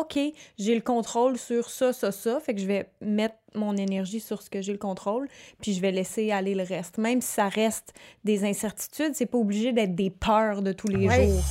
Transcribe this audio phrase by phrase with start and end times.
[0.00, 0.18] OK,
[0.58, 2.40] j'ai le contrôle sur ça, ça, ça.
[2.40, 5.28] Fait que je vais mettre mon énergie sur ce que j'ai le contrôle,
[5.60, 6.96] puis je vais laisser aller le reste.
[6.96, 7.92] Même si ça reste
[8.24, 11.42] des incertitudes, c'est pas obligé d'être des peurs de tous les jours.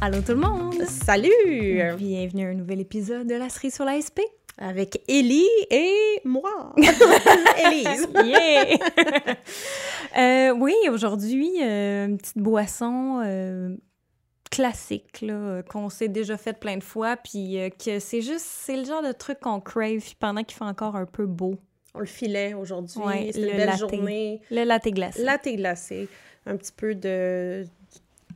[0.00, 0.82] Allô tout le monde!
[0.88, 1.94] Salut!
[1.96, 4.41] Bienvenue à un nouvel épisode de La cerise sur la SP.
[4.58, 6.74] Avec Ellie et moi.
[7.66, 8.08] Élise.
[8.24, 8.76] yeah!
[10.18, 13.74] Euh, oui, aujourd'hui, euh, une petite boisson euh,
[14.50, 15.24] classique
[15.70, 19.12] qu'on s'est déjà faite plein de fois, puis que c'est juste, c'est le genre de
[19.12, 21.56] truc qu'on crave pendant qu'il fait encore un peu beau.
[21.94, 24.40] On le filait aujourd'hui, ouais, c'est une belle journée.
[24.50, 25.22] Le latte glacé.
[25.22, 26.08] Latte glacé.
[26.44, 27.64] Un petit peu de,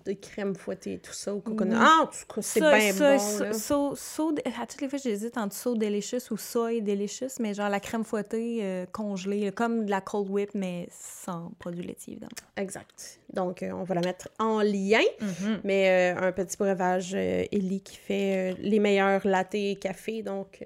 [0.06, 1.74] de crème fouettée, tout ça, au coconut.
[1.76, 3.18] Ah, en tout cas, c'est bien bon.
[3.18, 7.54] Ça, so, so, à toutes les fois, j'hésite entre so delicious ou soy delicious, mais
[7.54, 12.12] genre la crème fouettée euh, congelée, comme de la cold whip, mais sans produit laitier,
[12.12, 12.30] évidemment.
[12.56, 13.20] Exact.
[13.32, 15.60] Donc, euh, on va la mettre en lien, mm-hmm.
[15.64, 20.64] mais euh, un petit breuvage Ellie qui fait les meilleurs latte et café, donc...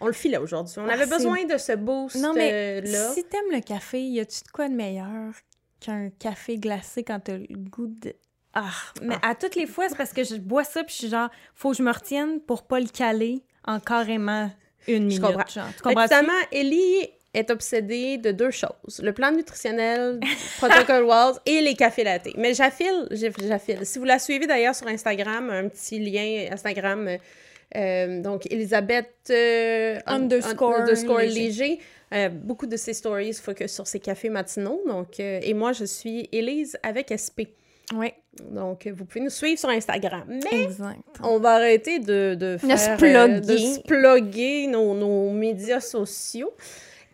[0.00, 0.76] On le filait aujourd'hui.
[0.78, 2.20] On ah, avait besoin de ce boost-là.
[2.22, 5.32] Non, mais si t'aimes le café, y a-tu de quoi de meilleur
[5.80, 8.14] qu'un café glacé quand t'as le goût de
[8.64, 11.08] ah, mais à toutes les fois, c'est parce que je bois ça, puis je suis
[11.08, 14.50] genre, faut que je me retienne pour pas le caler en carrément
[14.86, 15.22] une minute.
[15.22, 15.44] Je comprends.
[15.76, 16.06] Tu comprends
[16.52, 20.18] Ellie est obsédée de deux choses le plan nutritionnel,
[20.56, 22.34] Protocol Walls et les cafés latés.
[22.36, 23.80] Mais j'affile, j'affile.
[23.84, 27.18] Si vous la suivez d'ailleurs sur Instagram, un petit lien Instagram,
[27.76, 31.80] euh, donc Elisabeth euh, underscore, léger.
[32.14, 34.80] Euh, beaucoup de ses stories focus sur ses cafés matinaux.
[34.86, 37.52] Donc, et moi, je suis Elise avec SP.
[37.94, 38.12] Oui.
[38.50, 40.24] Donc, vous pouvez nous suivre sur Instagram.
[40.28, 40.68] Mais
[41.22, 42.98] on va arrêter de, de faire...
[43.02, 46.52] Euh, de se plugger nos, nos, médias sociaux.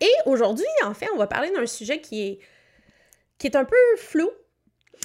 [0.00, 2.38] Et aujourd'hui, en fait, on va parler d'un sujet qui est,
[3.38, 4.28] qui est un peu flou,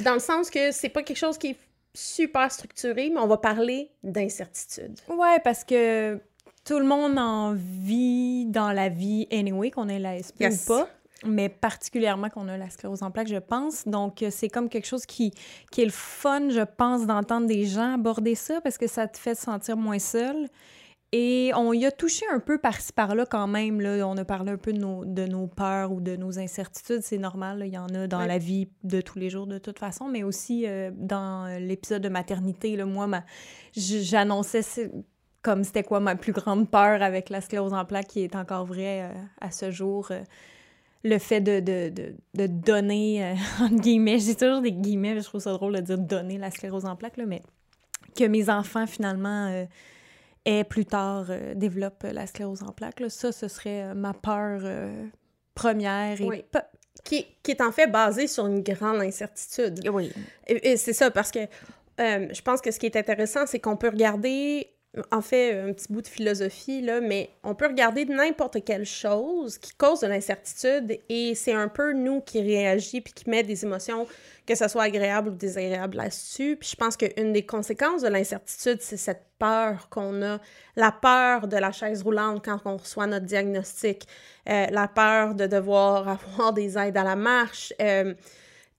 [0.03, 1.58] dans le sens que c'est pas quelque chose qui est
[1.94, 5.00] super structuré, mais on va parler d'incertitude.
[5.08, 6.20] Ouais, parce que
[6.66, 10.90] tout le monde en vit dans la vie anyway, qu'on ait la SP ou pas
[11.25, 13.88] mais particulièrement qu'on a la sclérose en plaques, je pense.
[13.88, 15.34] Donc, euh, c'est comme quelque chose qui,
[15.72, 19.18] qui est le fun, je pense, d'entendre des gens aborder ça parce que ça te
[19.18, 20.47] fait sentir moins seul.
[21.12, 23.81] Et on y a touché un peu par-ci par-là quand même.
[23.81, 24.07] Là.
[24.07, 27.02] On a parlé un peu de nos, de nos peurs ou de nos incertitudes.
[27.02, 29.80] C'est normal, il y en a dans la vie de tous les jours de toute
[29.80, 32.75] façon, mais aussi euh, dans l'épisode de maternité.
[32.75, 33.24] Là, moi, ma...
[33.75, 34.91] j'annonçais
[35.41, 38.66] comme c'était quoi ma plus grande peur avec la sclérose en plaques qui est encore
[38.66, 40.12] vraie euh, à ce jour
[41.04, 45.26] le fait de, de, de, de donner, euh, entre guillemets, j'ai toujours des guillemets, je
[45.26, 47.42] trouve ça drôle de dire donner la sclérose en plaques, là, mais
[48.18, 49.66] que mes enfants, finalement, euh,
[50.46, 53.00] aient plus tard, euh, développent la sclérose en plaques.
[53.00, 53.10] Là.
[53.10, 54.62] Ça, ce serait ma peur
[55.54, 56.20] première.
[56.20, 56.46] Et
[57.06, 59.90] qui, qui, est en fait basée sur une grande incertitude.
[59.90, 60.12] Oui.
[60.48, 61.40] Et, et c'est ça, parce que
[61.98, 64.68] je pense que ce qui est intéressant, c'est qu'on peut regarder
[65.11, 69.59] en fait un petit bout de philosophie, là, mais on peut regarder n'importe quelle chose
[69.59, 73.63] qui cause de l'incertitude et c'est un peu nous qui réagit puis qui met des
[73.63, 74.07] émotions,
[74.47, 76.57] que ce soit agréable ou désagréable là-dessus.
[76.59, 80.39] Puis je pense qu'une des conséquences de l'incertitude, c'est cette peur qu'on a,
[80.75, 84.07] la peur de la chaise roulante quand on reçoit notre diagnostic,
[84.50, 87.73] euh, la peur de devoir avoir des aides à la marche.
[87.79, 88.16] Euh,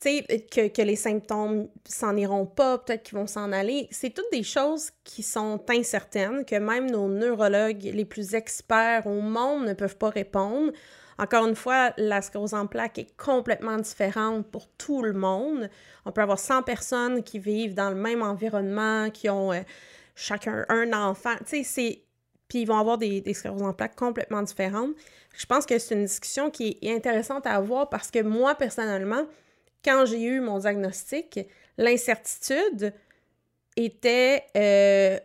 [0.01, 3.89] sais, que, que, les symptômes s'en iront pas, peut-être qu'ils vont s'en aller.
[3.91, 9.21] C'est toutes des choses qui sont incertaines, que même nos neurologues les plus experts au
[9.21, 10.73] monde ne peuvent pas répondre.
[11.19, 15.69] Encore une fois, la sclérose en plaques est complètement différente pour tout le monde.
[16.07, 19.61] On peut avoir 100 personnes qui vivent dans le même environnement, qui ont euh,
[20.15, 21.35] chacun un enfant.
[21.41, 22.03] Tu sais, c'est...
[22.49, 24.93] Puis ils vont avoir des, des scléroses en plaques complètement différentes.
[25.37, 29.25] Je pense que c'est une discussion qui est intéressante à avoir parce que moi, personnellement,
[29.85, 31.41] quand j'ai eu mon diagnostic,
[31.79, 32.93] l'incertitude
[33.77, 35.19] était euh,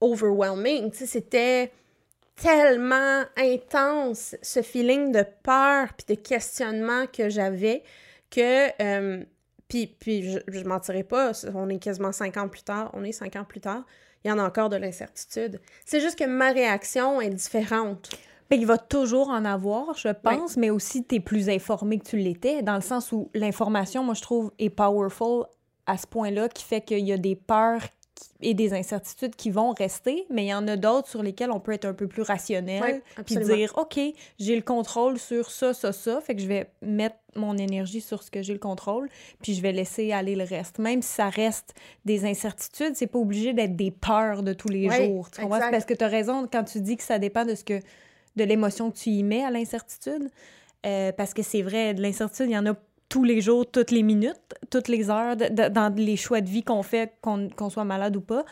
[0.00, 0.92] overwhelming.
[0.92, 1.72] C'était
[2.36, 7.82] tellement intense, ce feeling de peur puis de questionnement que j'avais
[8.30, 8.70] que...
[8.82, 9.24] Euh,
[9.66, 13.12] puis, puis je, je mentirais pas, on est quasiment cinq ans plus tard, on est
[13.12, 13.84] cinq ans plus tard,
[14.22, 15.60] il y en a encore de l'incertitude.
[15.84, 18.10] C'est juste que ma réaction est différente.
[18.50, 22.04] Ben, il va toujours en avoir, je pense, mais aussi tu es plus informé que
[22.04, 25.44] tu l'étais, dans le sens où l'information, moi, je trouve, est powerful
[25.86, 27.80] à ce point-là, qui fait qu'il y a des peurs
[28.40, 31.60] et des incertitudes qui vont rester, mais il y en a d'autres sur lesquelles on
[31.60, 33.98] peut être un peu plus rationnel, puis dire, OK,
[34.38, 38.22] j'ai le contrôle sur ça, ça, ça, fait que je vais mettre mon énergie sur
[38.22, 39.08] ce que j'ai le contrôle,
[39.42, 40.78] puis je vais laisser aller le reste.
[40.78, 41.74] Même si ça reste
[42.04, 45.30] des incertitudes, c'est pas obligé d'être des peurs de tous les jours.
[45.30, 45.70] Tu comprends?
[45.70, 47.80] Parce que tu as raison quand tu dis que ça dépend de ce que
[48.36, 50.30] de l'émotion que tu y mets à l'incertitude.
[50.86, 52.74] Euh, parce que c'est vrai, de l'incertitude, il y en a
[53.08, 56.82] tous les jours, toutes les minutes, toutes les heures, dans les choix de vie qu'on
[56.82, 58.44] fait, qu'on soit malade ou pas.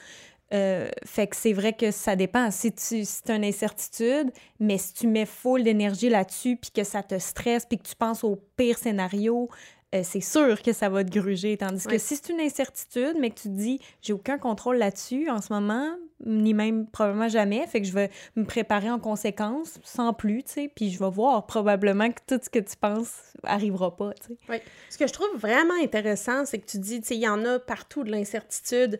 [0.52, 2.50] Euh, fait que c'est vrai que ça dépend.
[2.50, 4.30] Si tu si as une incertitude,
[4.60, 7.96] mais si tu mets full d'énergie là-dessus, puis que ça te stresse, puis que tu
[7.96, 9.48] penses au pire scénario,
[9.94, 11.56] euh, c'est sûr que ça va te gruger.
[11.56, 15.28] Tandis que si c'est une incertitude, mais que tu te dis, j'ai aucun contrôle là-dessus
[15.28, 19.78] en ce moment, ni même probablement jamais, fait que je vais me préparer en conséquence,
[19.82, 23.16] sans plus, tu sais, puis je vais voir probablement que tout ce que tu penses
[23.42, 24.38] arrivera pas, tu sais.
[24.48, 24.56] Oui.
[24.88, 27.44] Ce que je trouve vraiment intéressant, c'est que tu dis, tu sais, il y en
[27.44, 28.98] a partout de l'incertitude.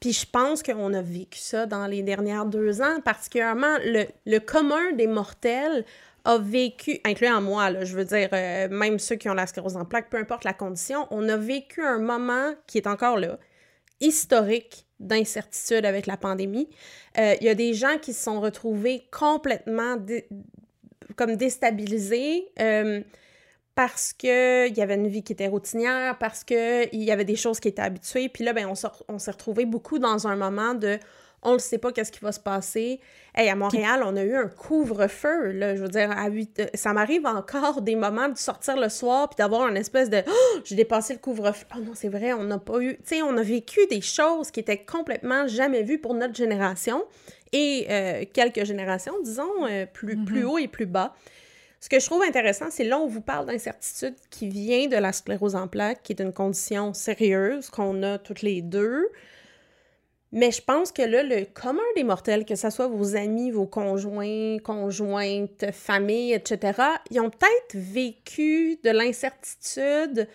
[0.00, 4.38] Puis je pense qu'on a vécu ça dans les dernières deux ans, particulièrement le, le
[4.38, 5.84] commun des mortels
[6.24, 9.76] a vécu, incluant moi, là, je veux dire, euh, même ceux qui ont la sclérose
[9.76, 13.38] en plaques, peu importe la condition, on a vécu un moment qui est encore là,
[14.00, 16.68] historique d'incertitude avec la pandémie.
[17.18, 19.96] Euh, il y a des gens qui se sont retrouvés complètement
[21.16, 22.46] comme déstabilisés.
[22.58, 23.02] Euh,
[23.74, 24.30] parce qu'il
[24.76, 27.82] y avait une vie qui était routinière, parce qu'il y avait des choses qui étaient
[27.82, 28.28] habituées.
[28.28, 31.00] Puis là, ben, on s'est retrouvés beaucoup dans un moment de
[31.44, 33.00] on ne sait pas qu'est-ce qui va se passer.
[33.34, 36.60] Hey, à Montréal, on a eu un couvre-feu, là, je veux dire, à 8...
[36.60, 40.22] Euh, ça m'arrive encore des moments de sortir le soir puis d'avoir une espèce de
[40.26, 41.66] oh, j'ai dépassé le couvre-feu.
[41.76, 42.96] Oh non, c'est vrai, on n'a pas eu...
[42.96, 47.04] Tu sais, on a vécu des choses qui étaient complètement jamais vues pour notre génération
[47.52, 50.46] et euh, quelques générations, disons, euh, plus, plus mm-hmm.
[50.46, 51.14] haut et plus bas.
[51.84, 54.96] Ce que je trouve intéressant, c'est là où on vous parle d'incertitude qui vient de
[54.96, 59.06] la sclérose en plaques, qui est une condition sérieuse qu'on a toutes les deux.
[60.34, 63.66] Mais je pense que là, le commun des mortels, que ce soit vos amis, vos
[63.66, 66.82] conjoints, conjointes, familles, etc.,
[67.12, 70.28] ils ont peut-être vécu de l'incertitude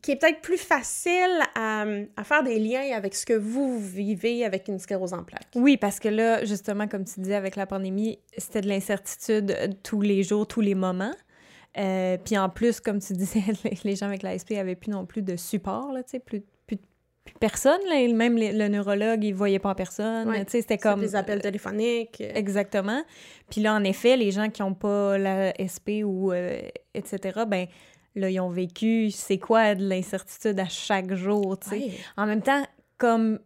[0.00, 1.84] qui est peut-être plus facile à,
[2.24, 5.48] faire des liens avec ce que vous vivez avec une sclérose en plaques.
[5.54, 10.00] Oui, parce que là, justement, comme tu disais, avec la pandémie, c'était de l'incertitude tous
[10.00, 11.14] les jours, tous les moments.
[11.76, 13.42] Euh, puis en plus, comme tu disais,
[13.84, 16.42] les gens avec la SP n'avaient plus non plus de support, là, plus,
[17.40, 17.80] personne.
[17.88, 20.32] Là, même le neurologue, il ne voyait pas en personne.
[20.48, 21.00] C'était comme...
[21.00, 22.20] Des appels téléphoniques.
[22.20, 23.02] Exactement.
[23.50, 26.60] Puis là, en effet, les gens qui n'ont pas la SP ou euh,
[26.94, 27.66] etc., ben
[28.14, 31.90] là, ils ont vécu c'est quoi de l'incertitude à chaque jour, tu sais.
[32.16, 32.64] En même temps,
[32.96, 33.38] comme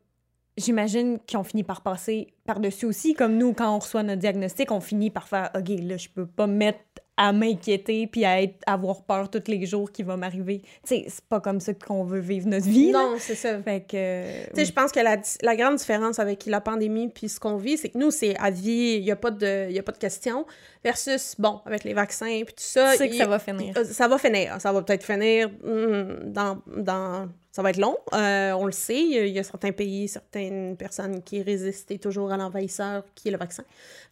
[0.56, 4.70] j'imagine qu'ils ont fini par passer par-dessus aussi, comme nous, quand on reçoit notre diagnostic,
[4.70, 6.80] on finit par faire «OK, là, je peux pas me mettre
[7.16, 10.62] à m'inquiéter puis à être, avoir peur tous les jours qui va m'arriver.
[10.86, 12.90] Tu sais, c'est pas comme ça qu'on veut vivre notre vie.
[12.90, 13.60] Non, c'est ça.
[13.62, 14.44] Fait que...
[14.48, 17.56] Tu sais, je pense que la, la, grande différence avec la pandémie puis ce qu'on
[17.56, 19.92] vit, c'est que nous, c'est à vie, il n'y a, pas de, y a pas
[19.92, 20.46] de question,
[20.82, 22.92] versus, bon, avec les vaccins puis tout ça...
[22.92, 23.74] Tu sais que ça va finir.
[23.76, 24.58] Euh, ça va finir.
[24.60, 26.62] Ça va peut-être finir hmm, dans...
[26.76, 28.98] dans ça va être long, euh, on le sait.
[28.98, 33.36] Il y, a certains pays, certaines personnes qui résistent toujours à l'envahisseur qui est le
[33.36, 33.62] vaccin.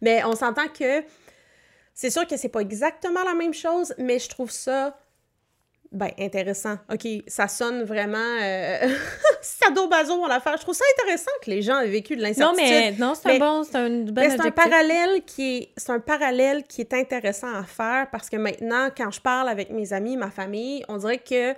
[0.02, 1.02] Mais on s'entend que
[2.00, 4.96] c'est sûr que c'est pas exactement la même chose, mais je trouve ça
[5.92, 6.78] ben, intéressant.
[6.90, 8.88] OK, ça sonne vraiment euh...
[9.42, 10.56] sado-bazo en affaire.
[10.56, 12.58] Je trouve ça intéressant que les gens aient vécu de l'incertitude.
[12.58, 15.90] Non, mais non, c'est un bon, c'est un bon C'est un parallèle qui est c'est
[15.90, 19.92] un parallèle qui est intéressant à faire parce que maintenant quand je parle avec mes
[19.92, 21.52] amis, ma famille, on dirait que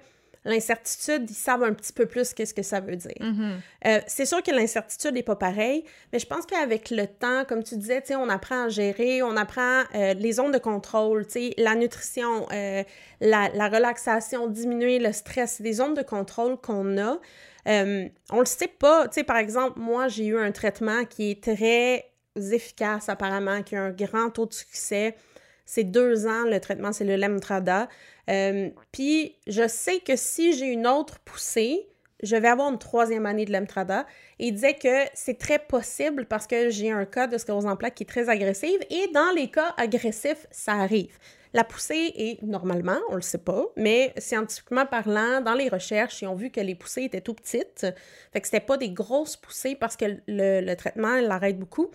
[0.45, 3.13] l'incertitude, ils savent un petit peu plus qu'est-ce que ça veut dire.
[3.21, 3.53] Mm-hmm.
[3.87, 7.63] Euh, c'est sûr que l'incertitude n'est pas pareille, mais je pense qu'avec le temps, comme
[7.63, 11.27] tu disais, on apprend à gérer, on apprend euh, les zones de contrôle,
[11.59, 12.83] la nutrition, euh,
[13.21, 17.19] la, la, relaxation, diminuer le stress, des zones de contrôle qu'on a.
[17.67, 21.43] on le sait pas, tu sais, par exemple, moi, j'ai eu un traitement qui est
[21.43, 22.07] très
[22.37, 25.15] efficace apparemment, qui a un grand taux de succès.
[25.65, 27.89] C'est deux ans, le traitement, c'est le Lemtrada.
[28.31, 31.89] Euh, puis je sais que si j'ai une autre poussée,
[32.23, 34.07] je vais avoir une troisième année de l'Emtrada.
[34.39, 37.77] Et il disait que c'est très possible parce que j'ai un cas de sclérose en
[37.77, 41.19] plaques qui est très agressive et dans les cas agressifs, ça arrive.
[41.55, 46.27] La poussée est normalement, on le sait pas, mais scientifiquement parlant, dans les recherches, ils
[46.27, 47.87] ont vu que les poussées étaient tout petites.
[48.33, 51.91] Fait que c'était pas des grosses poussées parce que le, le traitement l'arrête beaucoup.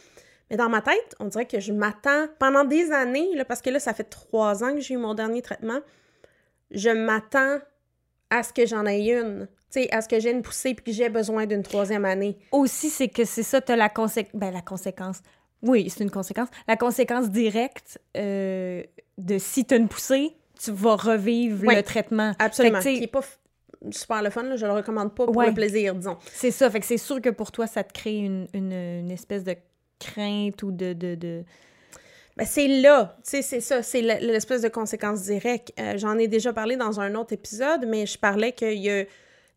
[0.51, 3.79] Mais dans ma tête, on dirait que je m'attends pendant des années, parce que là,
[3.79, 5.79] ça fait trois ans que j'ai eu mon dernier traitement
[6.71, 7.59] je m'attends
[8.29, 9.47] à ce que j'en ai une.
[9.71, 12.37] Tu sais, à ce que j'ai une poussée puis que j'ai besoin d'une troisième année.
[12.51, 13.91] Aussi, c'est que c'est ça, tu as la,
[14.33, 15.21] ben, la conséquence.
[15.61, 16.49] Oui, c'est une conséquence.
[16.67, 18.83] La conséquence directe euh,
[19.17, 22.33] de si tu as une poussée, tu vas revivre le traitement.
[22.39, 22.79] Absolument.
[22.79, 23.21] Qui n'est pas
[23.91, 26.17] super le fun, là, je le recommande pas pour le plaisir, disons.
[26.31, 26.69] C'est ça.
[26.69, 29.55] Fait que c'est sûr que pour toi, ça te crée une, une, espèce de
[29.99, 31.43] crainte ou de, de, de
[32.37, 35.73] ben, c'est là, c'est ça, c'est l'espèce de conséquence directe.
[35.79, 38.51] Euh, j'en ai déjà parlé dans un autre épisode, mais je parlais
[38.89, 39.05] a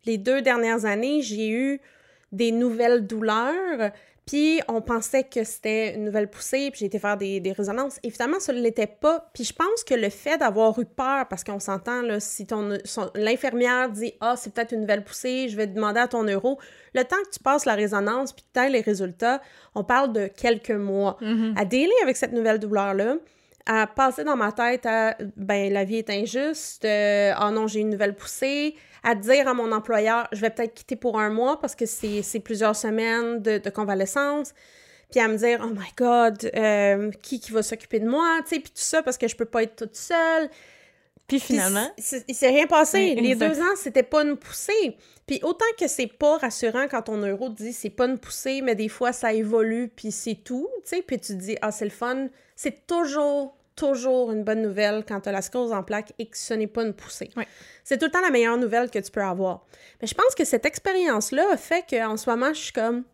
[0.05, 1.81] les deux dernières années, j'ai eu
[2.31, 3.91] des nouvelles douleurs.
[4.27, 7.99] Puis on pensait que c'était une nouvelle poussée, puis j'ai été faire des, des résonances.
[8.03, 9.29] Évidemment, ça ne l'était pas.
[9.33, 12.77] Puis je pense que le fait d'avoir eu peur, parce qu'on s'entend, là, si ton,
[13.15, 16.59] l'infirmière dit «Ah, c'est peut-être une nouvelle poussée, je vais demander à ton neuro»,
[16.93, 19.41] le temps que tu passes la résonance, puis que tu les résultats,
[19.73, 21.17] on parle de quelques mois.
[21.21, 21.59] Mm-hmm.
[21.59, 23.15] À délai avec cette nouvelle douleur-là,
[23.65, 27.81] à passer dans ma tête à ben la vie est injuste, euh, oh non, j'ai
[27.81, 31.59] une nouvelle poussée, à dire à mon employeur, je vais peut-être quitter pour un mois
[31.59, 34.53] parce que c'est plusieurs semaines de, convalescence,
[35.09, 38.55] puis à me dire, oh my god, euh, qui, qui va s'occuper de moi, tu
[38.55, 40.49] sais, puis tout ça parce que je peux pas être toute seule.
[41.31, 41.89] Puis finalement.
[42.27, 43.15] il s'est rien passé.
[43.15, 44.97] Les deux ans, c'était pas une poussée.
[45.25, 48.75] Puis autant que c'est pas rassurant quand ton euro dit c'est pas une poussée, mais
[48.75, 51.85] des fois ça évolue, puis c'est tout, tu sais, puis tu te dis, ah, c'est
[51.85, 52.27] le fun.
[52.57, 56.37] C'est toujours, toujours une bonne nouvelle quand tu as la sclérose en plaques et que
[56.37, 57.29] ce n'est pas une poussée.
[57.85, 59.65] C'est tout le temps la meilleure nouvelle que tu peux avoir.
[60.01, 63.05] Mais je pense que cette expérience-là a fait qu'en ce moment, je suis comme,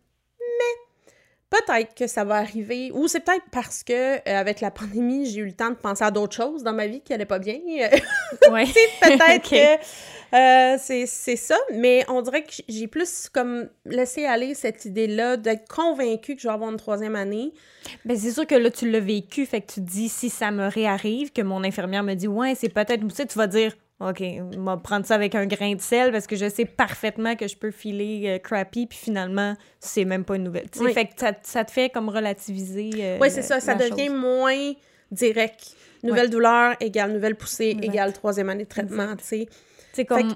[1.50, 5.40] Peut-être que ça va arriver, ou c'est peut-être parce que euh, avec la pandémie, j'ai
[5.40, 7.58] eu le temps de penser à d'autres choses dans ma vie qui n'allaient pas bien.
[8.50, 8.66] Ouais.
[9.00, 9.78] peut-être que
[10.34, 15.66] euh, c'est ça, mais on dirait que j'ai plus comme laissé aller cette idée-là d'être
[15.68, 17.54] convaincue que je vais avoir une troisième année.
[18.04, 20.50] Ben c'est sûr que là, tu l'as vécu, fait que tu te dis, si ça
[20.50, 23.72] me réarrive, que mon infirmière me dit, ouais, c'est peut-être, tu sais, tu vas dire,
[24.00, 27.34] OK, on va prendre ça avec un grain de sel parce que je sais parfaitement
[27.34, 30.68] que je peux filer euh, crappy, puis finalement, c'est même pas une nouvelle.
[30.94, 31.12] Fait que
[31.42, 32.90] ça, te fait comme relativiser.
[32.94, 34.72] Euh, oui, c'est ça, ça devient moins
[35.10, 35.74] direct.
[36.04, 39.48] Nouvelle douleur égale nouvelle poussée égale troisième année de traitement, tu sais.
[39.92, 40.32] C'est comme.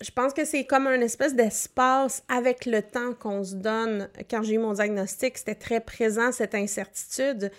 [0.00, 4.08] je pense que c'est comme un espèce d'espace avec le temps qu'on se donne.
[4.30, 7.50] Quand j'ai eu mon diagnostic, c'était très présent, cette incertitude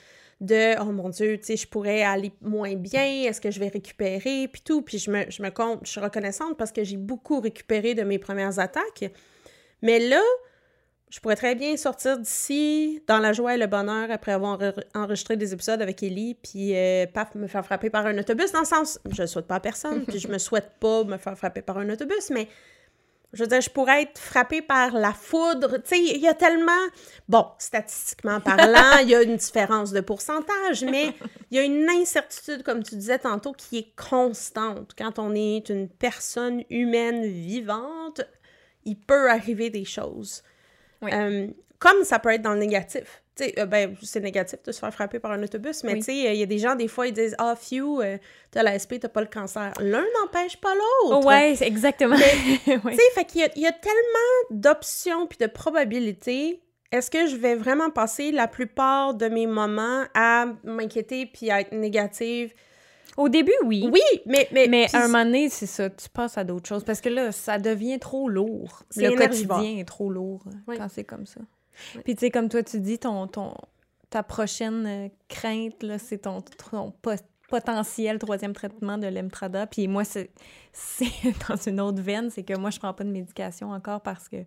[0.41, 3.67] de oh mon Dieu, tu sais, je pourrais aller moins bien, est-ce que je vais
[3.67, 4.81] récupérer, puis tout.
[4.81, 8.01] Puis je me, je me compte, je suis reconnaissante parce que j'ai beaucoup récupéré de
[8.01, 9.05] mes premières attaques.
[9.83, 10.21] Mais là,
[11.12, 14.60] je pourrais très bien sortir d'ici dans la joie et le bonheur après avoir
[14.95, 18.51] enregistré des épisodes avec Ellie, puis euh, paf, me faire frapper par un autobus.
[18.51, 21.17] Dans le sens, je ne souhaite pas à personne, puis je me souhaite pas me
[21.17, 22.48] faire frapper par un autobus, mais
[23.33, 25.77] je veux dire, je pourrais être frappée par la foudre.
[25.77, 26.71] Tu sais, il y a tellement...
[27.29, 31.13] Bon, statistiquement parlant, il y a une différence de pourcentage, mais
[31.50, 34.91] il y a une incertitude, comme tu disais tantôt, qui est constante.
[34.97, 38.21] Quand on est une personne humaine vivante,
[38.83, 40.43] il peut arriver des choses.
[41.03, 41.47] Euh,
[41.79, 43.23] comme ça peut être dans le négatif.
[43.39, 46.35] Euh, ben, c'est négatif de se faire frapper par un autobus, mais tu sais, il
[46.35, 48.17] y a des gens, des fois, ils disent Ah, few, euh,
[48.51, 49.73] t'as la SP, t'as pas le cancer.
[49.79, 51.25] L'un n'empêche pas l'autre.
[51.25, 52.17] Ouais, exactement.
[52.65, 56.61] Tu sais, fait qu'il y, a tellement d'options puis de probabilités.
[56.91, 61.61] Est-ce que je vais vraiment passer la plupart de mes moments à m'inquiéter puis à
[61.61, 62.53] être négative?
[63.17, 63.89] Au début, oui.
[63.91, 64.47] Oui, mais...
[64.51, 66.83] Mais, mais à un moment donné, c'est ça, tu passes à d'autres choses.
[66.83, 68.83] Parce que là, ça devient trop lourd.
[68.95, 71.41] Le quotidien est trop lourd quand c'est comme ça.
[72.03, 73.53] Puis, tu sais, comme toi, tu dis, ton, ton,
[74.11, 76.43] ta prochaine euh, crainte, c'est ton,
[77.49, 79.65] potentiel troisième traitement de l'Emtrada.
[79.65, 80.29] Puis moi, c'est
[81.49, 84.37] dans une autre veine, c'est que moi, je prends pas de médication encore parce que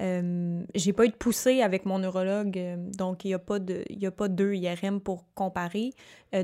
[0.00, 3.58] euh, j'ai pas eu de poussée avec mon neurologue, euh, donc il n'y a pas
[3.58, 5.90] de a pas deux IRM pour comparer.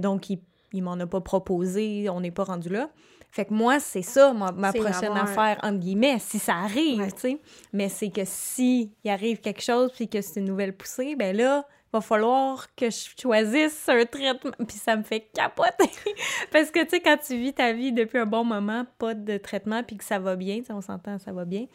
[0.00, 0.40] donc, il,
[0.72, 2.90] il m'en a pas proposé, on n'est pas rendu là.
[3.30, 7.40] Fait que moi, c'est ça, ma, prochaine affaire, entre guillemets, si ça arrive, tu sais.
[7.72, 11.36] Mais c'est que si il arrive quelque chose puis que c'est une nouvelle poussée, ben
[11.36, 14.50] là, va falloir que je choisisse un traitement.
[14.66, 15.90] Puis ça me fait capoter.
[16.52, 19.36] Parce que, tu sais, quand tu vis ta vie depuis un bon moment, pas de
[19.38, 21.66] traitement, puis que ça va bien, on s'entend, ça va bien,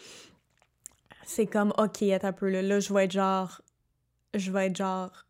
[1.24, 3.62] c'est comme, OK, attends un peu, là, là, je vais être genre...
[4.36, 5.27] Je vais être genre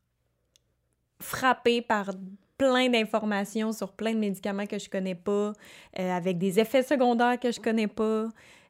[1.20, 2.12] frappée par
[2.58, 5.54] plein d'informations sur plein de médicaments que je connais pas,
[6.00, 8.28] euh, avec des effets secondaires que je connais pas.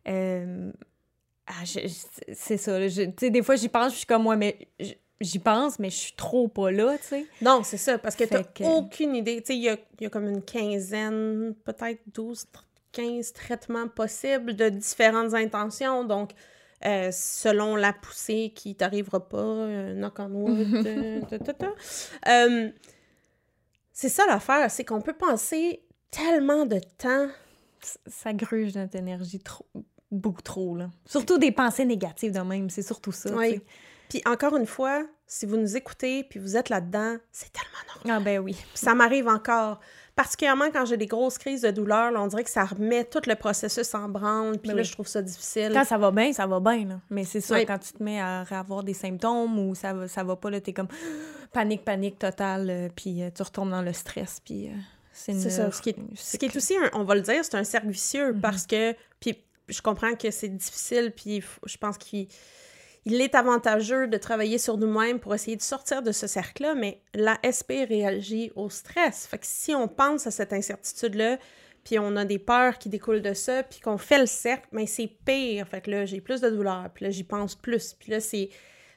[0.08, 0.72] Euh,
[1.48, 2.80] ah, c'est ça.
[2.90, 4.58] Tu sais, des fois, j'y pense, je suis comme, moi, mais
[5.20, 7.26] j'y pense, mais je suis trop pas là, tu sais.
[7.42, 9.42] Non, c'est ça, parce que t'as aucune idée.
[9.42, 12.46] Tu sais, il y a, y a, comme une quinzaine, peut-être 12,
[12.94, 16.06] 15 traitements possibles de différentes intentions.
[16.06, 16.32] Donc,
[16.86, 20.86] euh, selon la poussée qui t'arrivera pas, knock on wood,
[23.94, 27.28] c'est ça l'affaire, c'est qu'on peut penser tellement de temps.
[28.08, 29.66] Ça gruge notre énergie trop,
[30.12, 30.90] beaucoup trop, là.
[31.06, 33.34] Surtout des pensées négatives de même, c'est surtout ça.
[33.34, 33.62] Oui.
[34.10, 38.22] Puis encore une fois, si vous nous écoutez puis vous êtes là-dedans, c'est tellement normal.
[38.22, 38.56] Ah ben oui.
[38.74, 39.80] ça m'arrive encore.
[40.16, 43.34] Particulièrement quand j'ai des grosses crises de douleur, on dirait que ça remet tout le
[43.34, 45.72] processus en branle, puis ben là, je trouve ça difficile.
[45.74, 47.00] Quand ça va bien, ça va bien, là.
[47.10, 50.24] Mais c'est ça, quand tu te mets à avoir des symptômes ou ça va, ça
[50.24, 50.88] va pas, là, t'es comme
[51.52, 54.74] panique, panique totale, euh, puis euh, tu retournes dans le stress, puis euh,
[55.14, 55.72] c'est ça.
[55.72, 58.34] Ce qui est, ce qui est aussi, on va le dire, c'est un cercle vicieux,
[58.34, 58.42] mm-hmm.
[58.42, 62.28] parce que, puis je comprends que c'est difficile, puis je pense qu'il
[63.06, 67.02] il est avantageux de travailler sur nous-mêmes pour essayer de sortir de ce cercle-là, mais
[67.14, 69.28] la SP réagit au stress.
[69.28, 71.38] Fait que si on pense à cette incertitude-là,
[71.84, 74.86] puis on a des peurs qui découlent de ça, puis qu'on fait le cercle, mais
[74.86, 75.68] c'est pire.
[75.68, 78.50] Fait que là, j'ai plus de douleur, puis là, j'y pense plus, puis là, c'est...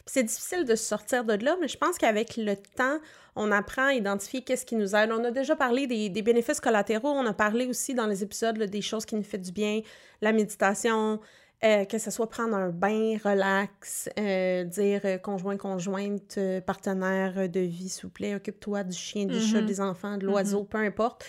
[0.08, 3.00] C'est difficile de sortir de là, mais je pense qu'avec le temps,
[3.34, 5.10] on apprend à identifier qu'est-ce qui nous aide.
[5.10, 8.82] On a déjà parlé des, bénéfices collatéraux, on a parlé aussi dans les épisodes des
[8.82, 9.80] choses qui nous font du bien,
[10.22, 11.18] la méditation,
[11.64, 17.60] euh, que ce soit prendre un bain, relax, euh, dire euh, conjoint, conjointe, partenaire de
[17.60, 19.64] vie, s'il vous plaît, occupe-toi du chien, du chat, mm-hmm.
[19.64, 20.68] des enfants, de l'oiseau, mm-hmm.
[20.68, 21.24] peu importe.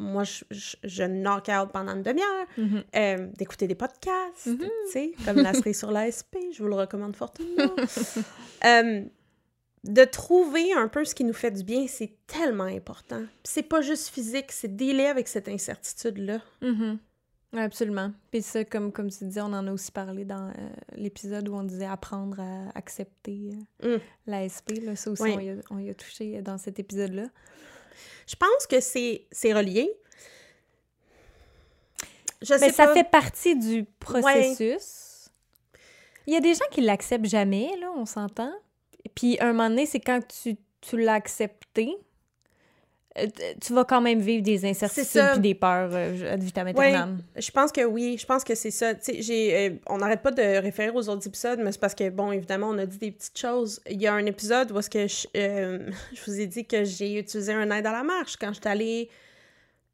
[0.00, 0.44] moi, je,
[0.82, 3.36] je, knock out pendant une demi-heure, mm-hmm.
[3.36, 7.70] d'écouter des podcasts, tu sais, comme la série sur l'ASP, je vous le recommande fortement.
[9.84, 13.22] de trouver un peu ce qui nous fait du bien, c'est tellement important.
[13.44, 16.40] C'est pas juste physique, c'est dealer avec cette incertitude-là.
[17.52, 18.12] Absolument.
[18.30, 20.52] Puis ça, comme, comme tu dis, on en a aussi parlé dans euh,
[20.96, 23.52] l'épisode où on disait apprendre à accepter
[23.84, 24.00] euh, mm.
[24.26, 24.72] l'ASP.
[24.94, 25.22] Ça aussi,
[25.70, 27.26] on, y a, touché dans cet épisode-là.
[28.26, 29.90] Je pense que c'est relié.
[32.42, 35.30] Je Mais ça fait partie du processus.
[36.26, 38.52] Il y a des gens qui l'acceptent jamais, là, on s'entend.
[39.14, 41.96] Puis un moment donné, c'est quand tu, tu l'as accepté,
[43.60, 46.68] tu vas quand même vivre des incertitudes et des peurs euh, ad vitam
[47.36, 48.16] je pense que oui.
[48.18, 48.92] Je pense que c'est ça.
[49.18, 52.32] j'ai, euh, on n'arrête pas de référer aux autres épisodes, mais c'est parce que, bon,
[52.32, 53.80] évidemment, on a dit des petites choses.
[53.90, 57.18] Il y a un épisode où est-ce que je, je, vous ai dit que j'ai
[57.18, 59.10] utilisé un aide à la marche quand j'étais allée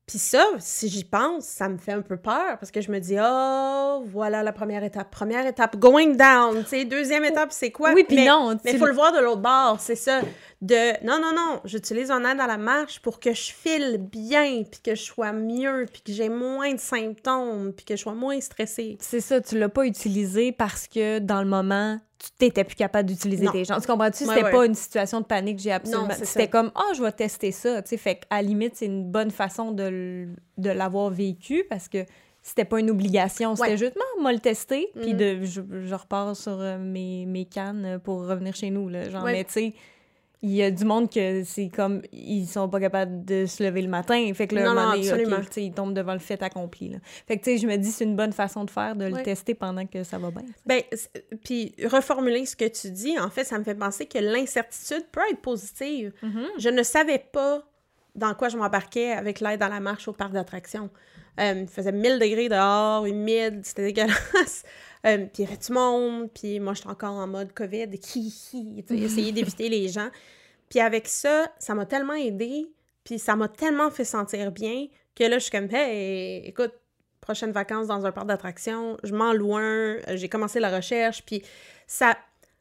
[0.07, 2.99] puis ça, si j'y pense, ça me fait un peu peur parce que je me
[2.99, 5.11] dis, oh, voilà la première étape.
[5.11, 6.65] Première étape, going down.
[6.67, 7.93] Sais, deuxième étape, c'est quoi?
[7.93, 8.59] Oui, puis non.
[8.65, 10.21] Mais il faut le voir de l'autre bord, c'est ça.
[10.61, 14.65] De, non, non, non, j'utilise un aide à la marche pour que je file bien,
[14.71, 18.15] puis que je sois mieux, puis que j'ai moins de symptômes, puis que je sois
[18.15, 18.97] moins stressée.
[19.01, 23.09] C'est ça, tu l'as pas utilisé parce que dans le moment, tu t'étais plus capable
[23.09, 23.81] d'utiliser tes jambes.
[23.81, 24.25] Tu comprends-tu?
[24.25, 26.09] C'était pas une situation de panique, j'ai absolument...
[26.23, 27.97] C'était comme, ah, oh, je vais tester ça, tu sais.
[27.97, 32.05] Fait qu'à la limite, c'est une bonne façon de, de l'avoir vécu parce que
[32.41, 33.57] c'était pas une obligation.
[33.57, 35.17] C'était juste, moi, le tester, puis mm.
[35.17, 39.11] de, je, je, repars sur euh, mes, mes cannes pour revenir chez nous, là.
[39.11, 39.75] Genre, mais tu sais
[40.45, 43.81] il y a du monde que c'est comme ils sont pas capables de se lever
[43.81, 44.31] le matin.
[44.35, 46.99] Fait que là non, non, ils tombent devant le fait accompli là.
[47.27, 49.23] fait que tu sais je me dis c'est une bonne façon de faire de le
[49.23, 50.83] tester pendant que ça va bien ben
[51.45, 55.21] puis reformuler ce que tu dis en fait ça me fait penser que l'incertitude peut
[55.31, 56.13] être positive.
[56.23, 56.47] Mm-hmm.
[56.59, 57.63] je ne savais pas
[58.15, 60.91] dans quoi je m'embarquais avec l'aide dans la marche au parc d'attractions.
[61.41, 64.65] Euh, il faisait 1000 degrés dehors humide c'était dégueulasse
[65.07, 68.33] euh, puis il y avait du monde, puis moi, j'étais encore en mode COVID, qui,
[68.89, 70.09] essayer d'éviter les gens.
[70.69, 72.71] Puis avec ça, ça m'a tellement aidé,
[73.05, 76.73] puis ça m'a tellement fait sentir bien que là, je suis comme, hey, écoute,
[77.21, 81.43] prochaine vacances dans un parc d'attractions, je m'en loin, euh, j'ai commencé la recherche, puis
[81.87, 82.17] ça,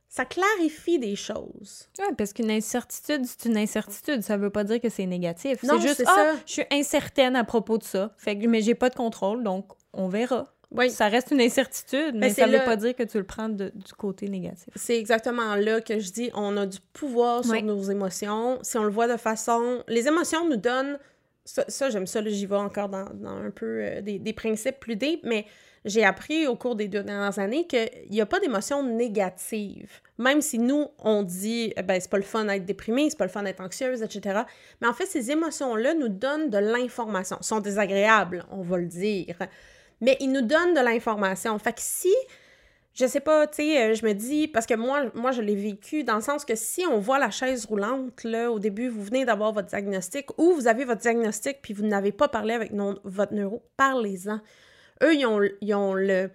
[0.07, 1.89] ça clarifie des choses.
[1.99, 4.21] Oui, parce qu'une incertitude, c'est une incertitude.
[4.23, 5.59] Ça veut pas dire que c'est négatif.
[5.61, 8.13] C'est juste, ah, je suis incertaine à propos de ça.
[8.17, 10.53] Fait que, mais j'ai pas de contrôle, donc on verra.
[10.71, 10.89] Oui.
[10.89, 13.71] Ça reste une incertitude, mais, ça ne veut pas dire que tu le prends du
[13.97, 14.69] côté négatif.
[14.75, 18.59] C'est exactement là que je dis on a du pouvoir sur nos émotions.
[18.61, 19.83] Si on le voit de façon.
[19.87, 20.97] Les émotions nous donnent.
[21.43, 25.47] Ça, j'aime ça, j'y vais encore dans, un peu euh, des, principes plus deep, mais
[25.85, 30.01] j'ai appris au cours des deux dernières années qu'il n'y a pas d'émotions négatives.
[30.19, 33.25] Même si nous, on dit, eh ben, c'est pas le fun d'être déprimé, c'est pas
[33.25, 34.41] le fun d'être anxieuse, etc.
[34.81, 37.37] Mais en fait, ces émotions-là nous donnent de l'information.
[37.41, 39.35] sont désagréables, on va le dire
[40.01, 41.57] mais il nous donne de l'information.
[41.59, 42.13] Fait que si,
[42.93, 45.55] je sais pas, tu sais, euh, je me dis, parce que moi, moi je l'ai
[45.55, 49.03] vécu dans le sens que si on voit la chaise roulante, là, au début, vous
[49.03, 52.71] venez d'avoir votre diagnostic ou vous avez votre diagnostic puis vous n'avez pas parlé avec
[52.73, 54.39] votre neuro, parlez-en.
[55.03, 56.29] Eux, ils ont, ils ont le